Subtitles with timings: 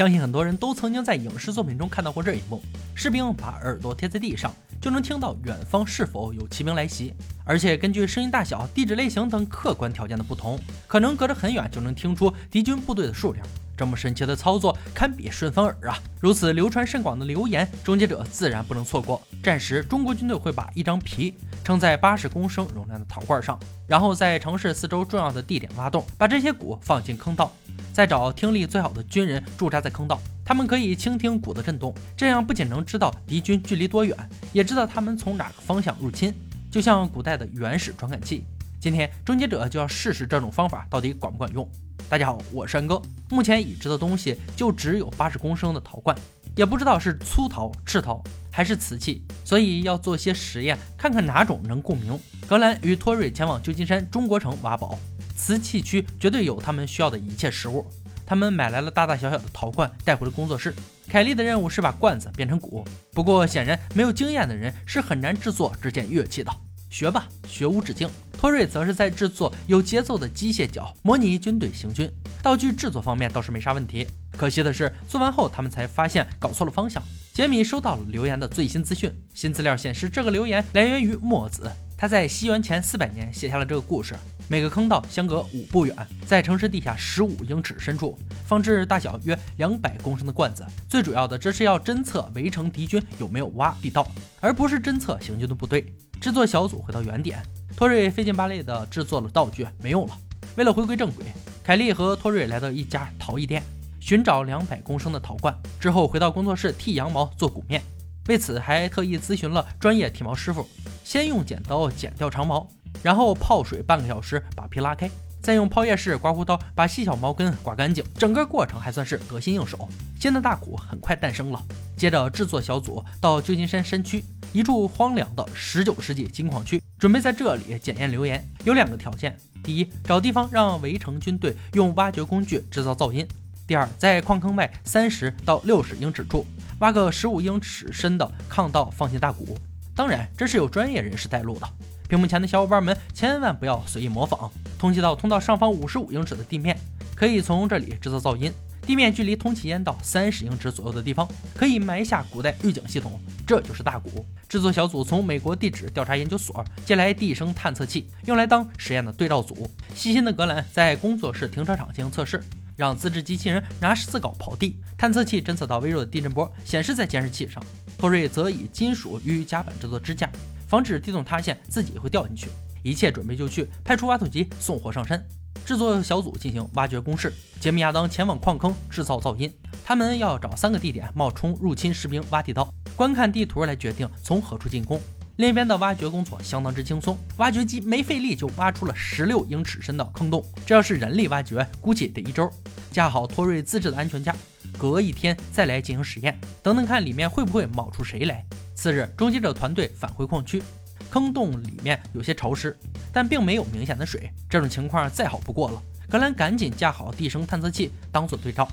[0.00, 2.62] 相信很多人都曾经在影视作品中看到过这一幕：
[2.94, 7.12] 士兵把耳朵贴在地上，就能听到远方是否有骑兵来袭。
[7.50, 10.56] 而且根据声音大小、地质类型等客观条件的不同，
[10.86, 13.44] 可能隔着很远就能听出敌军部队的数量。
[13.76, 15.98] 这么神奇的操作，堪比顺风耳啊！
[16.20, 19.20] 如此流传甚广的流言，终结者自然不能错过。
[19.42, 21.34] 战时，中国军队会把一张皮
[21.64, 23.58] 撑在八十公升容量的陶罐上，
[23.88, 27.50] 然后在城市四周重要的地点挖洞，把这些鼓放进坑道。
[27.92, 34.16] 再找听力最好的军人驻扎在坑道，他们可以倾听鼓的震动，这样不仅能知道敌军距离多远，
[34.52, 36.32] 也知道他们从哪个方向入侵，
[36.70, 38.44] 就像古代的原始传感器。
[38.78, 41.68] 今天终结者就要试试这种方法到底管不管用。
[42.08, 46.16] 大家好，我是安哥，目前已知的东西就只有八十公升的陶罐，
[46.54, 52.18] 也不知道是粗陶、赤陶还是瓷器，所以要做些实验，看看哪种能共鸣。
[52.46, 54.96] 格兰与托瑞前往旧金山中国城挖宝。
[55.36, 57.84] 瓷器区绝对有他们需要的一切食物。
[58.24, 60.72] 他们买来了大大小小的陶罐，带回了工作室。
[61.10, 62.86] 凯莉的任务是把罐子变成鼓。
[63.12, 66.52] 不过显然没有经验的人是很难制作这件乐器的。
[66.88, 68.08] 学吧，学无止境。
[68.38, 72.08] 托瑞则是在制作有节奏的机械脚，模拟军队行军。
[72.40, 74.06] 道具制作方面倒是没啥问题。
[74.36, 77.02] 可惜的是，做完后他们才发现搞错了方向。
[77.32, 81.68] 杰米收到了留言的最新资讯，新资料显示，这个留言来源于墨子。
[81.98, 84.14] 他在西元前四百年写下了这个故事。
[84.50, 90.66] 每个坑道相隔五步远，在城市地下十五英尺深处，放置大小约两百公升的罐子。
[90.88, 94.04] 最主要的，这是要侦测围城敌军有没有挖地道，
[94.40, 95.94] 而不是侦测行军的部队。
[96.20, 97.40] 制作小组回到原点，
[97.76, 100.18] 托瑞费劲巴力地制作了道具，没用了。
[100.56, 101.24] 为了回归正轨，
[101.62, 103.62] 凯莉和托瑞来到一家陶艺店，
[104.00, 105.56] 寻找两百公升的陶罐。
[105.78, 107.80] 之后回到工作室剃羊毛做鼓面，
[108.26, 110.68] 为此还特意咨询了专业剃毛师傅。
[111.04, 112.68] 先用剪刀剪掉长毛，
[113.02, 115.10] 然后泡水半个小时把皮拉开，
[115.42, 118.04] 再用泡叶式刮胡刀把细小毛根刮干净。
[118.16, 119.88] 整个过程还算是得心应手。
[120.20, 121.62] 新的大鼓很快诞生了。
[121.96, 128.46] 接着制作小组到旧金山山区一处荒凉的十九世纪金矿区，准备在这里检验留言。
[128.64, 133.24] 有两个条件：第一，找地方让围城军队用挖掘工具制造噪音；
[133.66, 136.46] 第二，在矿坑外三十到六十英尺处
[136.80, 139.56] 挖个十五英尺深的炕道，放进大鼓。
[139.94, 141.68] 当然，这是有专业人士带路的。
[142.10, 144.50] 屏幕前的小伙伴们千万不要随意模仿。
[144.76, 146.76] 通气道通到上方五十五英尺的地面，
[147.14, 148.52] 可以从这里制造噪音。
[148.84, 153.20] 地面距离通气烟道三十英尺左右的地方，可以埋下古代预警系统。
[153.46, 154.26] 这就是大鼓。
[154.48, 159.70] 制作小组从美国地质调查研究所借来地声探测器，用来当实验的对照组。
[159.94, 162.42] 细心的格兰在工作室停车场进行测试，
[162.74, 164.74] 让自制机器人拿十字镐刨地。
[164.98, 167.62] 探测器侦测到微弱的地震波，显示在监视器上。
[167.96, 170.28] 托瑞则以金属与夹板制作支架，
[170.70, 172.48] 防止地洞塌陷，自己会掉进去。
[172.84, 175.20] 一切准备就绪，派出挖土机送货上山。
[175.66, 179.52] 制作小组进行挖掘攻势，杰米亚当前往矿坑制造噪音。
[179.84, 185.00] 他们要找三个地点冒充入侵士兵挖地道，观看地图来决定从何处进攻。
[185.40, 190.44] 另一边的挖掘工作相当之轻松，挖掘机没费力就挖出了十六英尺深的坑洞。
[190.66, 192.46] 这要是人力挖掘，估计得一周。
[192.92, 194.36] 架好托瑞自制的安全架。
[194.76, 198.44] 隔一天再来进行实验，等等看里面会不会冒出谁来。
[198.74, 200.62] 次日，终结者团队返回矿区，
[201.08, 202.78] 坑洞里面有些潮湿，
[203.10, 205.82] 但并没有明显的水，这种情况再好不过了。
[206.10, 208.68] 格兰赶紧架好地声探测器当做对照，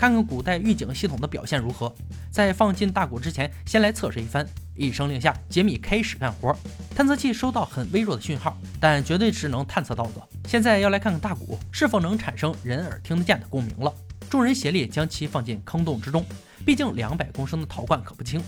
[0.00, 1.94] 看看古代预警系统的表现如何。
[2.30, 4.48] 在放进大鼓之前，先来测试一番。
[4.74, 6.56] 一声令下，杰米开始干活。
[6.96, 10.28] 探测器收到很微弱的讯号，但绝对是能探测到的。
[10.48, 13.94] 现在要来看看大鼓是否能产生人耳听得见的共鸣了。
[14.30, 16.24] 众人协力将其放进坑洞之中，
[16.64, 18.42] 毕竟两百公升的陶罐可不轻。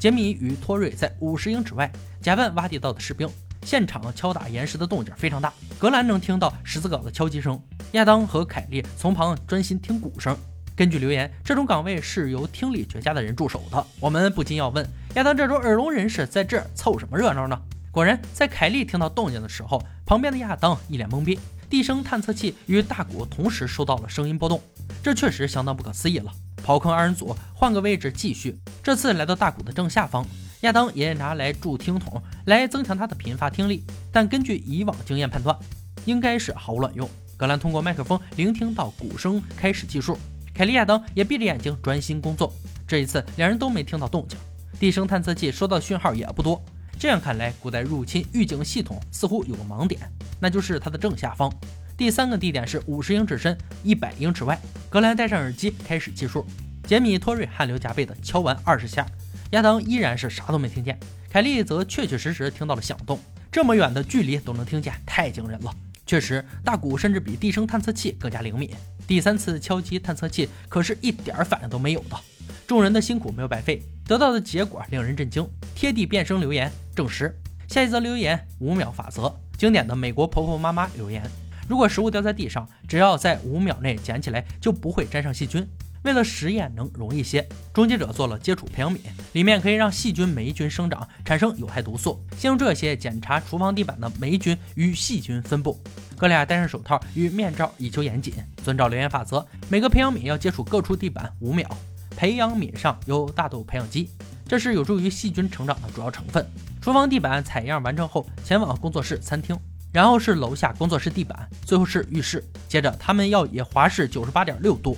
[0.00, 1.88] 杰米与托瑞在五十英尺外
[2.20, 3.30] 假扮挖地道的士兵，
[3.62, 5.52] 现场敲打岩石的动静非常大。
[5.78, 7.62] 格兰能听到十字镐的敲击声，
[7.92, 10.36] 亚当和凯莉从旁专心听鼓声。
[10.76, 13.86] 根据留言，这种岗位是由听力绝佳的人驻守的。
[13.98, 17.58] 我们不禁要问：亚当这种耳聋人士在这儿凑什么热闹呢？
[17.90, 21.38] 果然，在凯莉听到动静的时候，旁边的亚当一脸懵逼。
[21.70, 24.60] 地声探测器与大鼓同时收到了声音波动。
[25.02, 26.30] 这确实相当不可思议了。
[26.62, 30.26] 刨坑二人组换个位置继续，这次来到大鼓的正下方。
[30.60, 35.56] 亚当也拿来助听筒来增强他的频发听力，但根据以往经验判断，
[36.04, 37.08] 应该是毫无卵用。
[37.36, 40.18] 格兰通过麦克风聆听到鼓声开始计数，
[40.56, 42.50] 凯莉亚当也闭着眼睛专心工作。
[42.88, 44.38] 这一次两人都没听到动静，
[44.80, 46.64] 地声探测器收到的讯号也不多。
[46.98, 50.00] 这样看来，古代入侵预警系统似乎有个盲点，
[50.40, 51.52] 那就是它的正下方。
[51.94, 54.58] 第三个地点是五十英尺深、一百英尺外。
[54.88, 56.46] 格兰戴上耳机开始计数，
[56.84, 59.06] 杰米、托瑞汗流浃背地敲完二十下，
[59.50, 60.98] 亚当依然是啥都没听见，
[61.28, 63.20] 凯莉则确确实实听到了响动，
[63.52, 65.70] 这么远的距离都能听见，太惊人了。
[66.06, 68.70] 确实，大鼓甚至比地声探测器更加灵敏。
[69.08, 72.16] 第三次敲击探测器可是一点反应都没有的。
[72.64, 75.44] 众人的辛苦没有白费，得到的结果令人震惊。
[75.74, 77.36] 贴地变声留言证实。
[77.68, 81.22] 下一则留言：五秒法则，经典的美国婆婆妈妈留言：
[81.68, 85.66] 如果食物掉在地上，只要在五秒内捡起来，就不会沾上细菌。
[86.06, 87.44] 为了实验能容易些，
[87.74, 89.00] 终结者做了接触培养皿，
[89.32, 92.24] 里面可以让细菌、霉菌生长，产生有害毒素。
[92.38, 95.82] 先用这些检查厨房地板的霉菌与细菌分布。
[96.16, 98.32] 哥俩戴上手套与面罩，以求严谨。
[98.62, 101.68] 遵照留言法则，每个培养皿要接触各处地板五秒。
[102.16, 104.08] 培养皿上有大豆培养基，
[104.46, 106.46] 这是有助于细菌成长的主要成分。
[106.80, 109.58] 厨房地板采样完成后，前往工作室、餐厅，
[109.92, 112.44] 然后是楼下工作室地板，最后是浴室。
[112.68, 114.96] 接着他们要以华氏九十八点六度。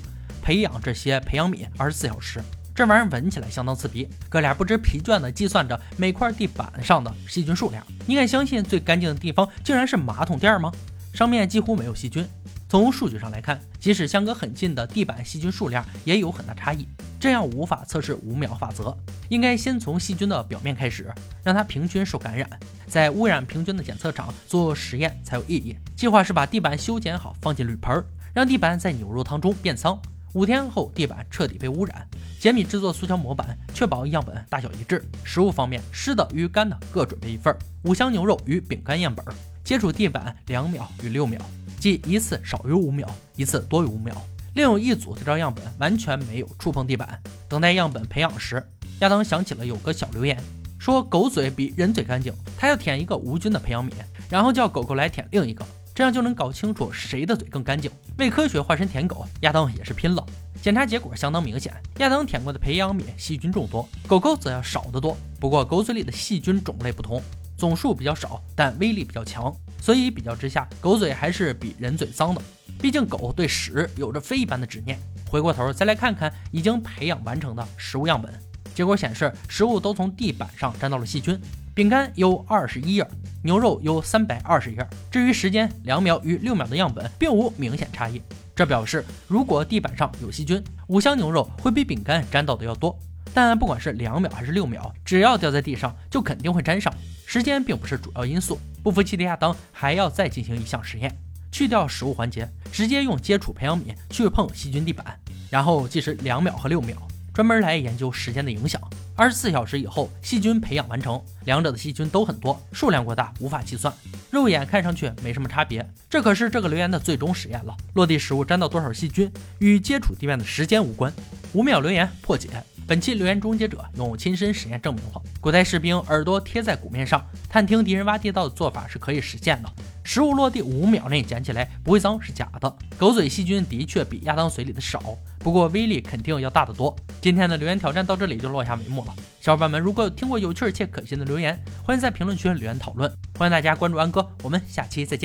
[0.48, 2.42] 培养这些培养皿二十四小时，
[2.74, 4.08] 这玩意儿闻起来相当刺鼻。
[4.30, 7.86] 哥俩不知疲倦地计算着每块地板上的细菌数量。
[8.06, 10.72] 你敢相信最干净的地方竟然是马桶垫吗？
[11.12, 12.26] 上面几乎没有细菌。
[12.66, 16.88] 从数据上来看，即使相隔很近的地板细菌数量也有很大差异。
[17.20, 18.96] 这样无法测试五秒法则，
[19.28, 21.12] 应该先从细菌的表面开始，
[21.44, 22.48] 让它平均受感染，
[22.86, 25.76] 在污染平均的检测场做实验才有意义。
[25.94, 28.02] 计划是把地板修剪好，放进铝盆，
[28.32, 30.00] 让地板在牛肉汤中变脏。
[30.34, 32.06] 五天后，地板彻底被污染。
[32.38, 35.04] 杰米制作塑胶模板，确保样本大小一致。
[35.24, 37.54] 食物方面，湿的与干的各准备一份。
[37.82, 39.24] 五香牛肉与饼干样本，
[39.64, 41.40] 接触地板两秒与六秒，
[41.80, 44.14] 即一次少于五秒，一次多于五秒。
[44.54, 47.20] 另有一组对照样本完全没有触碰地板。
[47.48, 48.62] 等待样本培养时，
[49.00, 50.40] 亚当想起了有个小留言，
[50.78, 53.92] 说狗嘴比人嘴干净，他要舔一个无菌的培养皿，
[54.28, 55.64] 然后叫狗狗来舔另一个。
[55.98, 57.90] 这样就能搞清楚谁的嘴更干净。
[58.18, 60.24] 为科学化身舔狗，亚当也是拼了。
[60.62, 65.16] 检查结果相当明显，亚当舔过的培养皿细菌众多，狗狗则要少得多。
[65.40, 67.20] 不过狗嘴里的细菌种类不同，
[67.56, 69.52] 总数比较少，但威力比较强，
[69.82, 72.40] 所以比较之下，狗嘴还是比人嘴脏的。
[72.80, 74.96] 毕竟狗对屎有着非一般的执念。
[75.28, 78.32] 回过头再来看看已经培养完成的食物样本，
[78.78, 81.36] 结果显示食物都从地板上沾到了细菌。
[81.74, 83.04] 饼干有二十一页，
[83.42, 84.88] 牛肉有三百二十页。
[85.10, 88.22] 至于时间，两秒与六秒的样本并无明显差异。
[88.54, 92.96] 这表示，如果地板上有细菌，五香牛肉会比饼干沾到的要多。
[93.34, 96.94] 但不管是两秒还是六秒，只要掉在地上，就肯定会沾上。
[97.26, 98.60] 时间并不是主要因素。
[98.84, 101.12] 不服气的亚当还要再进行一项实验，
[101.50, 105.18] 去掉食物环节，直接用接触培养皿去碰细菌地板，
[105.50, 106.96] 然后计时两秒和六秒，
[107.38, 108.82] 专门来研究时间的影响。
[109.14, 113.94] 二十四小时以后，细菌培养完成，两者的细菌都很多，数量过大无法计算，
[114.28, 115.88] 肉眼看上去没什么差别。
[116.10, 117.76] 这可是这个留言的最终实验了。
[117.94, 119.30] 落地食物沾到多少细菌，
[119.60, 121.14] 与接触地面的时间无关。
[121.52, 122.48] 五秒留言破解。
[122.88, 129.70] 本期留言终结者用亲身实验证明了，古代士兵耳朵贴在鼓面上探听敌人挖地道的做法是可以实现的。
[130.02, 132.76] 食物落地五秒内捡起来不会脏是假的。
[132.96, 135.02] 狗嘴细菌的确比亚当嘴里的少，
[135.38, 136.96] 不过威力肯定要大得多。
[137.20, 139.14] 今天的留言挑战到这里就落下帷幕了。
[139.38, 143.12] 小伙伴们，如果有听过有趣且可信的留言，欢迎在评论区留言讨论。
[143.38, 145.16] 欢迎大家关注安哥，我们下期再见。